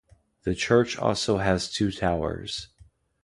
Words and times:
The 0.45 0.55
church 0.55 0.97
also 0.97 1.37
has 1.37 1.71
two 1.71 1.91
towers. 1.91 2.69